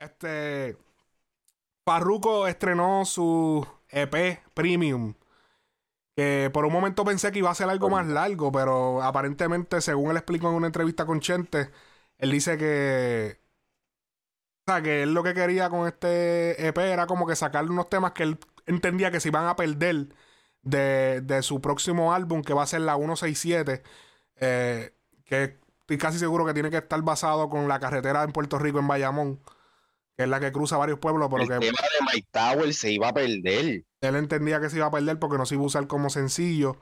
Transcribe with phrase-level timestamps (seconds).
[0.00, 0.76] Este.
[1.84, 5.14] Farruko estrenó su EP Premium.
[6.16, 10.10] Que por un momento pensé que iba a ser algo más largo, pero aparentemente, según
[10.10, 11.70] él explicó en una entrevista con Chente,
[12.18, 13.40] él dice que.
[14.66, 17.88] O sea, que él lo que quería con este EP era como que sacarle unos
[17.88, 20.14] temas que él entendía que se iban a perder
[20.62, 23.82] de, de su próximo álbum, que va a ser la 167.
[24.36, 24.94] Eh,
[25.24, 28.78] que estoy casi seguro que tiene que estar basado con la carretera en Puerto Rico,
[28.78, 29.40] en Bayamón,
[30.20, 32.92] que es la que cruza varios pueblos, pero el que tema de Mike Tower se
[32.92, 33.86] iba a perder.
[34.02, 36.76] él entendía que se iba a perder porque no se iba a usar como sencillo.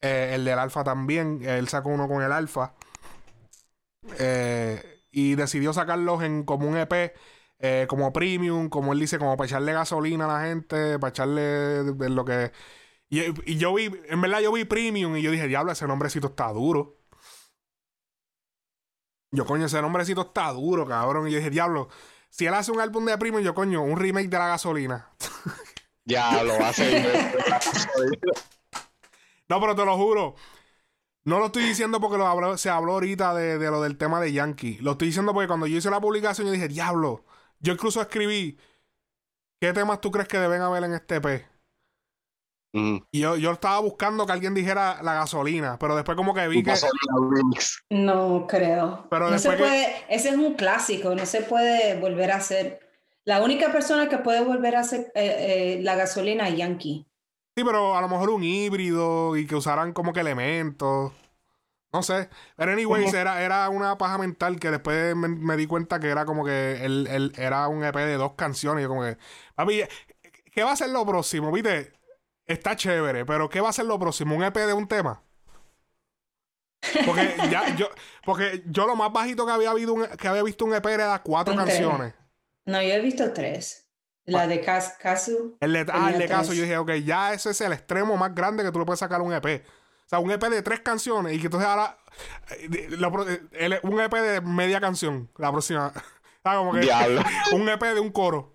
[0.00, 2.72] Eh, el del Alfa también, él sacó uno con el Alfa.
[4.18, 7.14] Eh, y decidió sacarlos en como un EP,
[7.58, 11.42] eh, como premium, como él dice, como para echarle gasolina a la gente, para echarle
[11.42, 12.52] de lo que...
[13.10, 13.20] Y,
[13.52, 16.48] y yo vi, en verdad yo vi premium y yo dije, diablo, ese nombrecito está
[16.48, 17.02] duro.
[19.30, 21.28] Yo, coño, ese nombrecito está duro, cabrón.
[21.28, 21.90] Y yo dije, diablo,
[22.32, 25.10] si él hace un álbum de premium, yo, coño, un remake de la gasolina.
[26.04, 27.32] Ya lo va a hacer.
[29.48, 30.34] No, pero te lo juro.
[31.24, 34.20] No lo estoy diciendo porque lo habló- se habló ahorita de, de lo del tema
[34.20, 34.78] de Yankee.
[34.80, 37.24] Lo estoy diciendo porque cuando yo hice la publicación, yo dije, diablo.
[37.60, 38.58] Yo incluso escribí,
[39.60, 41.46] ¿qué temas tú crees que deben haber en este EP?
[42.72, 42.96] Mm.
[43.10, 46.62] Y yo, yo estaba buscando que alguien dijera la gasolina, pero después como que vi
[46.62, 46.72] que...
[47.90, 49.06] No creo.
[49.10, 52.80] Pero no se que- puede, ese es un clásico, no se puede volver a hacer.
[53.24, 57.06] La única persona que puede volver a hacer eh, eh, la gasolina es Yankee.
[57.56, 61.12] Sí, pero a lo mejor un híbrido y que usaran como que elementos.
[61.92, 62.30] No sé.
[62.56, 66.24] Pero anyways, era, era una paja mental que después me, me di cuenta que era
[66.24, 68.80] como que él, él era un EP de dos canciones.
[68.80, 69.18] Y yo como que,
[69.54, 69.82] papi,
[70.52, 71.52] ¿qué va a ser lo próximo?
[71.52, 71.92] ¿Viste?
[72.46, 74.34] Está chévere, pero ¿qué va a ser lo próximo?
[74.36, 75.22] ¿Un EP de un tema?
[77.06, 77.88] Porque ya, yo,
[78.24, 81.22] porque yo lo más bajito que había, habido un- que había visto un EP era
[81.22, 82.14] cuatro canciones.
[82.66, 83.88] No, yo he visto tres.
[84.24, 85.56] La de Cas Casu.
[85.60, 86.58] El de, ah, el de caso, tres.
[86.58, 89.20] yo dije, ok, ya ese es el extremo más grande que tú le puedes sacar
[89.20, 89.64] a un EP.
[89.64, 91.98] O sea, un EP de tres canciones y que entonces ahora.
[92.50, 95.92] eh, el- un EP de media canción, la próxima.
[96.44, 97.22] Ah, como que Diablo.
[97.52, 98.52] un EP de un coro.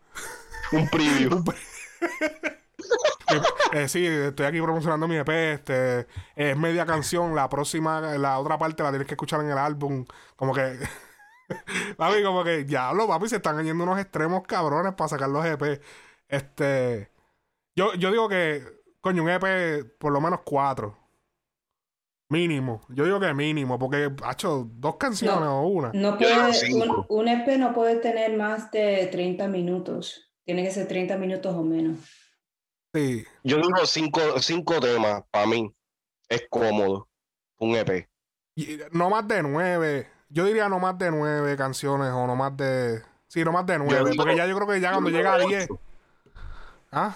[0.73, 1.41] Un preview.
[3.73, 5.27] Eh, sí, estoy aquí promocionando mi EP.
[5.29, 7.35] Este, es media canción.
[7.35, 10.05] La próxima, la otra parte la tienes que escuchar en el álbum.
[10.35, 10.77] Como que.
[11.97, 15.81] papi, como que diablo, papi, se están yendo unos extremos cabrones para sacar los EP.
[16.27, 17.11] Este.
[17.75, 18.63] Yo, yo digo que,
[19.01, 20.97] coño, un EP por lo menos cuatro.
[22.29, 22.81] Mínimo.
[22.89, 25.61] Yo digo que mínimo, porque ha hecho dos canciones No.
[25.61, 25.91] o una.
[25.93, 26.51] No puede,
[27.07, 30.29] un EP no puede tener más de 30 minutos.
[30.43, 31.97] Tiene que ser 30 minutos o menos.
[32.97, 33.25] Sí.
[33.43, 35.73] Yo digo cinco, cinco temas para mí.
[36.29, 37.07] Es cómodo.
[37.59, 38.07] Un EP.
[38.55, 40.09] Y no más de nueve.
[40.29, 43.01] Yo diría no más de nueve canciones o no más de.
[43.27, 44.11] Sí, no más de nueve.
[44.15, 45.63] porque ya yo creo que ya cuando llega a digo 10.
[45.69, 45.79] ocho.
[46.91, 47.15] ¿Ah?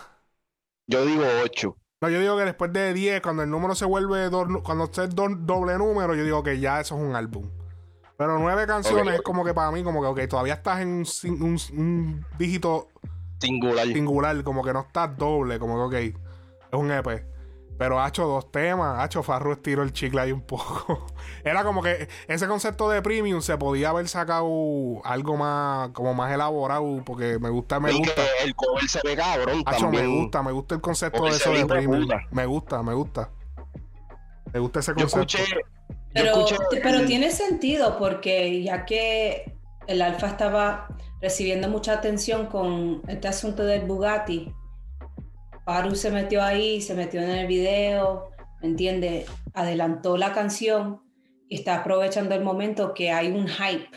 [0.88, 1.76] Yo digo ocho.
[2.02, 4.30] No, yo digo que después de 10, cuando el número se vuelve.
[4.30, 7.50] do- cuando esté do- doble número, yo digo que ya eso es un álbum.
[8.18, 10.90] Pero nueve canciones es como que para mí, como que, ok, todavía estás en
[11.24, 12.88] un, un- un dígito
[13.42, 13.88] Singular.
[13.88, 16.18] singular, como que no estás doble, como que, ok,
[16.72, 17.26] es un EP.
[17.78, 21.08] Pero ha hecho dos temas, ha hecho Farru estiró el chicle ahí un poco.
[21.44, 24.48] Era como que ese concepto de premium se podía haber sacado
[25.04, 28.14] algo más, como más elaborado, porque me gusta, me Y gusta.
[28.38, 31.52] que el cover se ve cabrón Hacho, me gusta, me gusta el concepto de eso
[31.54, 32.02] de premium.
[32.04, 32.20] puta.
[32.30, 33.30] Me gusta, me gusta.
[34.54, 35.38] Me gusta ese Yo concepto.
[35.38, 35.46] escuché.
[35.56, 39.56] yo Pero, escuché pero tiene sentido porque ya que
[39.88, 40.88] el Alfa estaba
[41.22, 44.54] recibiendo mucha atención con este asunto del Bugatti,
[45.66, 49.30] Paru se metió ahí, se metió en el video, ¿me entiendes?
[49.54, 51.02] Adelantó la canción
[51.48, 53.90] y está aprovechando el momento que hay un hype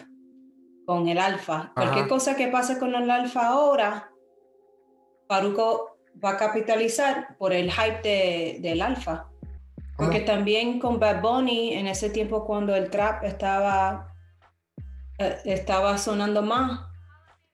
[0.84, 1.72] con el Alfa.
[1.74, 4.10] Cualquier cosa que pase con el Alfa ahora,
[5.26, 9.28] Paruco va a capitalizar por el hype de- del Alfa.
[9.96, 10.26] Porque ¿Cómo?
[10.26, 14.12] también con Bad Bunny, en ese tiempo cuando el trap estaba,
[15.18, 16.80] eh, estaba sonando más,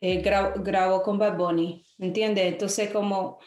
[0.01, 2.45] eh, gra- grabó con Bad Bunny, ¿me entiendes?
[2.53, 3.39] Entonces como...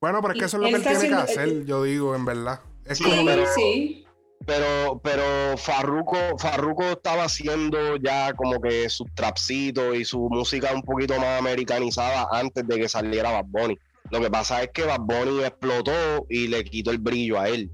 [0.00, 2.14] Bueno, pero es que eso es lo Él que él tiene que hacer, yo digo,
[2.14, 2.60] en verdad.
[2.84, 4.00] Es Sí, como pero- sí,
[4.46, 10.82] Pero, pero Farruko, Farruko estaba haciendo ya como que sus trapcitos y su música un
[10.82, 13.78] poquito más americanizada antes de que saliera Bad Bunny.
[14.10, 17.70] Lo que pasa es que Bad Bunny explotó y le quitó el brillo a él.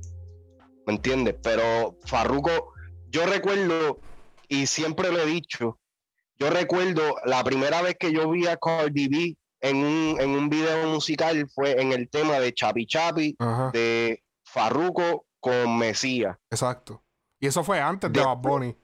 [0.87, 1.35] ¿Me entiendes?
[1.43, 2.73] Pero Farruko,
[3.09, 3.99] yo recuerdo,
[4.47, 5.77] y siempre lo he dicho,
[6.41, 10.49] yo recuerdo la primera vez que yo vi a Cardi B en un, en un
[10.49, 16.37] video musical fue en el tema de Chapi Chapi Ajá, de Farruko con Mesías.
[16.51, 17.03] exacto.
[17.39, 18.77] Y eso fue antes de De- Bad Bunny.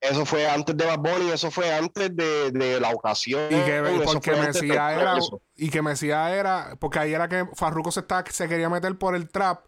[0.00, 3.46] Eso fue antes de Bad Bunny, eso fue antes de, de la ocasión.
[3.46, 5.16] Y que, porque Mesías era,
[5.56, 9.16] y que Mesías era, porque ahí era que Farruko se, está, se quería meter por
[9.16, 9.64] el trap,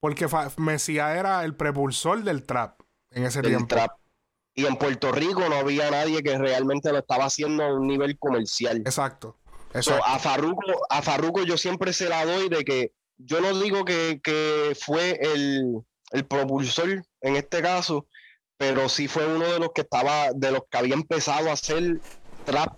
[0.00, 0.26] porque
[0.56, 2.80] Mesías era el propulsor del trap
[3.10, 3.66] en ese del tiempo.
[3.68, 3.90] trap.
[4.58, 8.18] Y en Puerto Rico no había nadie que realmente lo estaba haciendo a un nivel
[8.18, 8.78] comercial.
[8.78, 9.36] Exacto.
[9.70, 10.04] So, Exacto.
[10.04, 14.20] a Farruko, a Farruko yo siempre se la doy de que yo no digo que,
[14.20, 18.08] que fue el, el propulsor en este caso,
[18.56, 22.00] pero sí fue uno de los que estaba, de los que había empezado a hacer
[22.44, 22.74] trap,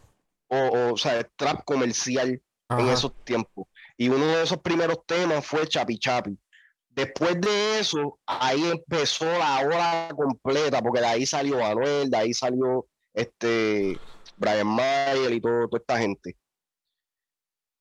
[0.49, 3.69] o, o, o sea, trap comercial en esos tiempos.
[3.97, 6.39] Y uno de esos primeros temas fue Chapi Chapi.
[6.91, 12.35] Después de eso, ahí empezó la ola completa, porque de ahí salió Anuel, de ahí
[12.35, 13.99] salió este
[14.37, 16.37] Brian Mayer y toda esta gente.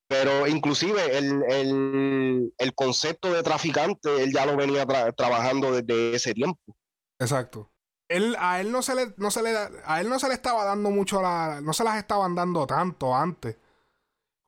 [0.07, 6.15] Pero inclusive el, el- el concepto de traficante, él ya lo venía tra- trabajando desde
[6.15, 6.75] ese tiempo.
[7.19, 7.71] Exacto.
[8.07, 9.51] Él, a él no se le, no se le,
[9.85, 13.15] a él no se le estaba dando mucho la, no se las estaban dando tanto
[13.15, 13.55] antes.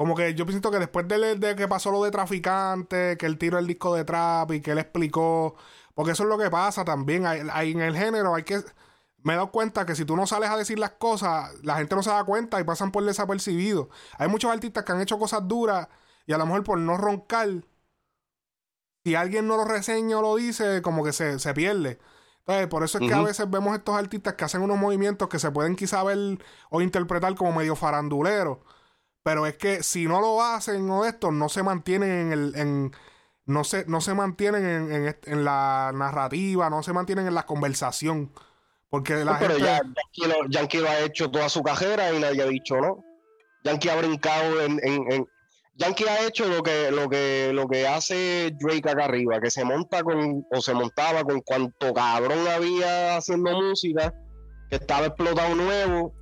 [0.02, 3.38] Como que yo pienso que después de, de que pasó lo de traficante, que él
[3.38, 5.56] tiró el disco de trap y que él explicó,
[5.94, 8.64] porque eso es lo que pasa también, hay, hay- en el género hay que,
[9.24, 11.96] me he dado cuenta que si tú no sales a decir las cosas, la gente
[11.96, 13.90] no se da cuenta y pasan por desapercibido.
[14.18, 15.88] Hay muchos artistas que han hecho cosas duras
[16.26, 17.48] y a lo mejor por no roncar,
[19.04, 22.00] si alguien no lo reseña o lo dice, como que se, se pierde.
[22.40, 25.40] Entonces, por eso es que a veces vemos estos artistas que hacen unos movimientos que
[25.40, 26.18] se pueden quizá ver
[26.70, 28.60] o interpretar como medio faranduleros.
[29.24, 32.56] Pero es que si no lo hacen o esto, no se mantienen en el.
[32.56, 32.92] En,
[33.46, 37.46] no, se, no se mantienen en, en en la narrativa, no se mantienen en la
[37.46, 38.32] conversación.
[38.90, 39.66] Porque la pero gente.
[39.66, 43.04] ya Yankee lo, Yankee lo ha hecho toda su carrera y nadie ha dicho no.
[43.64, 45.28] Yankee ha brincado en, en- en-
[45.76, 49.64] Yankee ha hecho lo que, lo que, lo que hace Drake acá arriba, que se
[49.64, 54.14] monta con, o se montaba con cuanto cabrón había haciendo música,
[54.70, 56.14] que estaba explotado nuevo,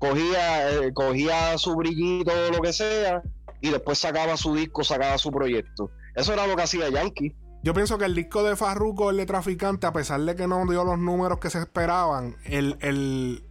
[0.00, 3.22] cogía, eh, cogía su brillito o lo que sea,
[3.60, 5.92] y después sacaba su disco, sacaba su proyecto.
[6.16, 7.36] Eso era lo que hacía Yankee.
[7.62, 10.64] Yo pienso que el disco de Farruko, el de Traficante, a pesar de que no
[10.66, 13.44] dio los números que se esperaban, el, el,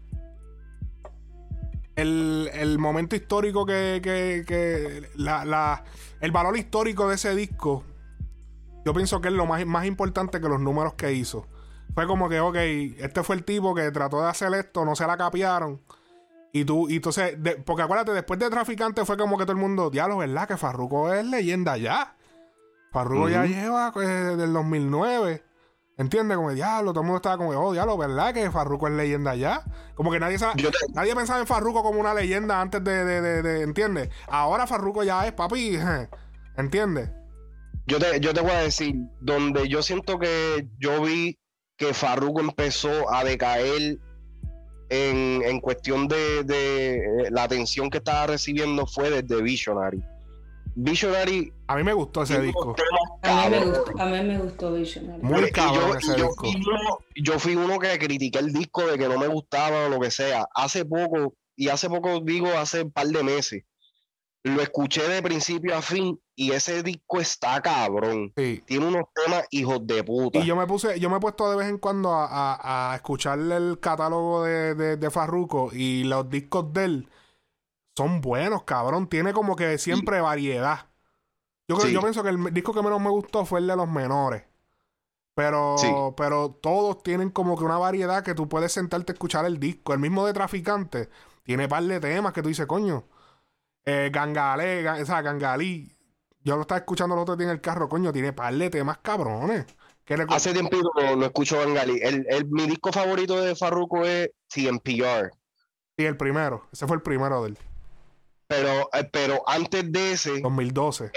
[1.95, 5.83] el, el momento histórico que, que, que la, la-
[6.21, 7.83] el valor histórico de ese disco,
[8.83, 11.45] yo pienso que es lo más, más importante que los números que hizo.
[11.93, 15.05] Fue como que, ok, este fue el tipo que trató de hacer esto, no se
[15.05, 15.81] la capiaron.
[16.51, 19.59] Y tú, y entonces, de- porque acuérdate, después de Traficante fue como que todo el
[19.59, 20.47] mundo, diablo, ¿verdad?
[20.47, 22.15] Que Farruko es leyenda ya.
[22.91, 25.43] Farruko ya lleva pues, desde el 2009.
[25.97, 26.37] ¿Entiendes?
[26.37, 28.33] Como diablo, todo el mundo estaba como, oh, diablo, ¿verdad?
[28.33, 29.63] Que Farruko es leyenda ya.
[29.95, 33.03] Como que nadie, sa- Yo te- nadie pensaba en Farruko como una leyenda antes de,
[33.03, 34.09] de, de- de- ¿entiendes?
[34.27, 35.77] Ahora Farruko ya es papi,
[36.57, 37.11] ¿entiendes?
[37.85, 41.37] Yo te, yo te voy a decir, donde yo siento que yo vi
[41.75, 43.99] que Farruko empezó a decaer
[44.89, 50.01] en, en cuestión de, de, eh, la atención que estaba recibiendo fue desde Visionary.
[50.75, 52.75] Visionary A mí me gustó ese disco.
[53.23, 55.21] A mí me gustó, a mí me gustó Visionary.
[55.21, 56.45] Muy Y cabrón yo, ese y yo disco.
[56.45, 59.89] fui uno, yo fui uno que critiqué el disco de que no me gustaba o
[59.89, 60.47] lo que sea.
[60.55, 63.63] Hace poco, y hace poco digo hace un par de meses,
[64.55, 68.31] lo escuché de principio a fin y ese disco está cabrón.
[68.35, 68.63] Sí.
[68.65, 70.39] Tiene unos temas hijos de puta.
[70.39, 72.95] Y yo me puse, yo me he puesto de vez en cuando a, a, a
[72.95, 77.09] escuchar el catálogo de, de, de Farruko y los discos de él
[77.97, 79.07] son buenos, cabrón.
[79.09, 80.87] Tiene como que siempre variedad.
[81.67, 81.93] Yo creo, Sí.
[81.93, 84.43] yo pienso que el disco que menos me gustó fue el de los menores.
[85.35, 85.87] Pero, Sí.
[86.17, 89.93] pero todos tienen como que una variedad que tú puedes sentarte a escuchar el disco.
[89.93, 91.09] El mismo de Traficante
[91.43, 93.03] tiene par de temas que tú dices, coño.
[93.91, 95.91] Eh, Gangalé, Ga- o sea, Gangalí.
[96.41, 98.99] Yo lo estaba escuchando el otro día en el carro, coño, tiene par de temas
[98.99, 99.65] cabrones.
[100.29, 101.99] Hace tiempito no, no escucho Bengali.
[102.01, 105.31] El, el- mi disco favorito de Farruko es TMPR.
[105.97, 106.67] Sí, el primero.
[106.71, 107.57] Ese fue el primero del
[108.47, 111.11] Pero, eh, pero antes de ese, 2012.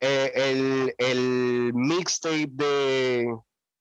[0.00, 3.26] eh, el, el mixtape de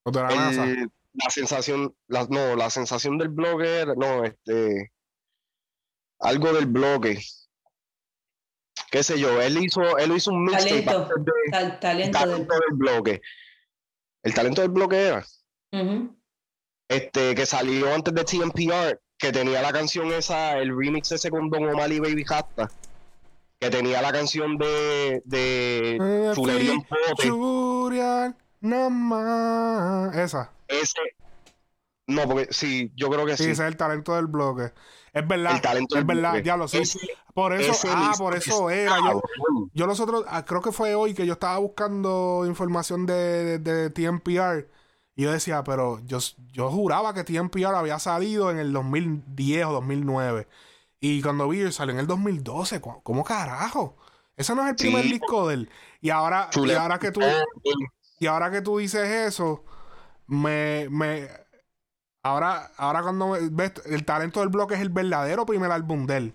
[0.05, 0.63] de la NASA.
[0.65, 4.91] el- la sensación, la, no, la sensación del blogger, no, este,
[6.19, 7.19] algo del bloque.
[8.91, 11.13] Qué sé yo, él hizo, él hizo un mixtape Talento.
[11.15, 12.29] antes de- Tal- talento del.
[12.29, 13.21] talento del bloque.
[14.23, 15.25] El talento del bloque era.
[16.89, 21.49] Este, que salió antes de TMPR, que tenía la canción esa, el remix ese con
[21.49, 22.69] Don Omar y Baby Hasta,
[23.59, 27.27] que tenía la canción de, de Chulería en Pote.
[30.15, 30.51] Esa.
[30.67, 30.99] ese,
[32.07, 34.73] no, porque sí, yo creo que Sí, sí, ese es el talento del bloque.
[35.13, 35.55] Es verdad.
[35.55, 36.79] el talento es verdad, ya lo sé.
[36.81, 36.99] Ese-
[37.33, 38.97] Por eso, ah, por es eso era.
[38.97, 39.21] Yo,
[39.73, 43.59] yo los otros, ah, creo que fue hoy que yo estaba buscando información de, de,
[43.59, 44.67] de TMPR
[45.15, 46.19] Y yo decía, pero yo,
[46.51, 50.47] yo juraba que TMPR había salido en el 2010 o 2009.
[51.01, 52.81] Y cuando vi, salió en el 2012.
[52.81, 53.95] ¿Cómo, cómo carajo?
[54.37, 55.13] Ese no es el primer Sí.
[55.13, 55.69] disco de él.
[56.01, 57.21] Y ahora, y ahora que tú,
[58.19, 59.63] y ahora que tú dices eso,
[60.27, 61.27] me, me
[62.29, 66.33] ahora, ahora cuando ves, el talento del bloque es el verdadero primer álbum de él.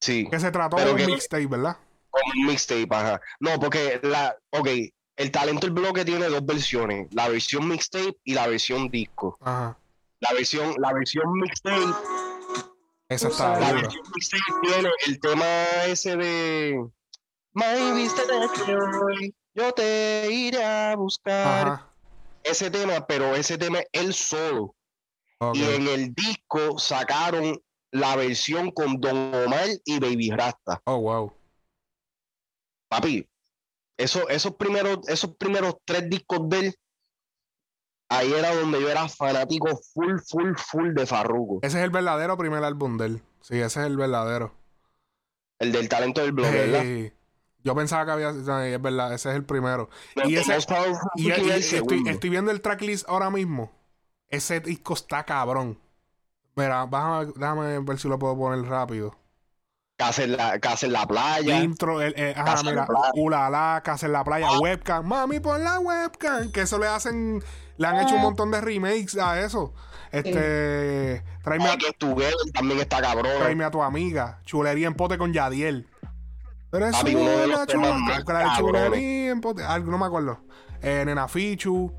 [0.00, 1.76] Sí, Que se trató de un que- mixtape, ¿verdad?
[2.10, 3.20] como un mixtape, ajá.
[3.40, 4.68] No, porque la, ok,
[5.16, 9.36] el talento del bloque tiene dos versiones, la versión mixtape y la versión disco.
[9.40, 9.76] Ajá.
[10.20, 11.84] La versión, la versión mixtape,
[13.08, 13.82] Esa está la dura.
[13.82, 15.44] versión mixtape tiene el tema
[15.86, 16.90] ese de
[19.54, 21.66] yo te iré a buscar.
[21.68, 21.90] Ajá.
[22.42, 24.74] Ese tema, pero ese tema es él solo.
[25.54, 27.60] Y en el disco sacaron
[27.92, 30.80] la versión con Don Omar y Baby Rasta.
[30.84, 31.32] Oh, wow.
[32.88, 33.26] Papi,
[33.96, 36.74] eso, esos, primeros, esos primeros tres discos de él,
[38.08, 41.58] ahí era donde yo era fanático full, full, full de Farruko.
[41.62, 43.22] Ese es el verdadero primer álbum de él.
[43.40, 44.54] Sí, ese es el verdadero.
[45.58, 46.82] El del talento del blog, ¿verdad?
[46.82, 47.12] Sí.
[47.62, 48.32] Yo pensaba que había.
[48.32, 49.88] no, es verdad, ese es el primero.
[50.26, 50.52] Y ese-
[51.16, 52.10] Y, y- estoy, segundo.
[52.10, 53.72] estoy viendo el tracklist ahora mismo.
[54.28, 55.78] Ese disco está cabrón.
[56.56, 59.16] Mira, déjame, déjame ver si lo puedo poner rápido.
[59.96, 61.62] Casa en la, casa en la playa.
[61.62, 64.58] Intro, el, eh, ajá, Casa mira, ulala, casa en la playa, Ah.
[64.58, 67.42] webcam, mami, pon la webcam, que eso le hacen,
[67.76, 68.24] le han hecho un Ah.
[68.24, 69.72] montón de remakes a eso.
[70.10, 73.32] Este, tráeme a, que Together también está cabrón.
[73.38, 75.88] tráeme a tu amiga, chulería en pote con Yadiel.
[76.70, 80.40] Pero es Papi, uno de los una chulería en pote, algo, no me acuerdo.
[80.82, 81.92] Eh, Nena Fichu,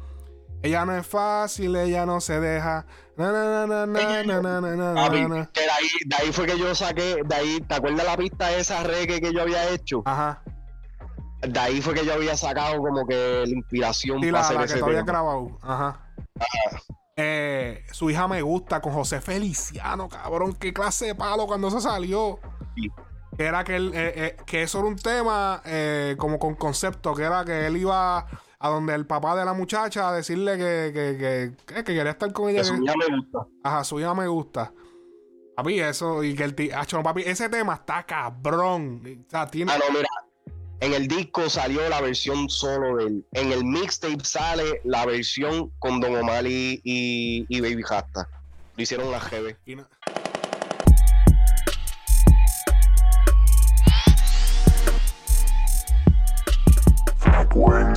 [0.65, 2.85] ella no es fácil, ella no se deja.
[3.17, 6.33] Na, na, na, na, na, na, na, na, Papi, na, que de ahí, de ahí
[6.33, 9.69] fue que yo saqué, de ahí, ¿te acuerdas la pista esa reggae que yo había
[9.69, 10.01] hecho?
[10.05, 10.43] Ajá,
[11.41, 14.79] De ahí fue que yo había sacado como que la inspiración sí, para la, hacer
[14.81, 15.57] la que ese grabado.
[15.61, 16.11] Ajá.
[17.15, 20.53] Eh, su hija me gusta con José Feliciano, cabrón.
[20.53, 22.39] Qué clase de palo cuando eso salió.
[22.75, 22.91] Sí.
[23.37, 25.61] Que era que él, eh, eh, que eso era un tema
[26.17, 28.25] como con concepto, que era que él iba
[28.65, 32.11] a donde el papá de la muchacha a decirle que, que, que, que- que quería
[32.11, 32.61] estar con ella.
[32.61, 33.47] Que- ya me gusta.
[33.63, 34.71] Ajá, su hija me gusta.
[35.55, 39.01] Papi, eso, y que el tío, no, papi, ese tema está cabrón.
[39.27, 39.71] O sea, tiene.
[39.71, 40.07] Ah, no, mira.
[40.81, 43.25] En el disco salió la versión solo de él.
[43.31, 48.27] En el mixtape sale la versión con Don Omar y, y, y Baby Rasta.
[48.75, 49.55] Lo hicieron la GB.
[49.65, 49.87] y no-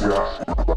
[0.00, 0.67] Gracias.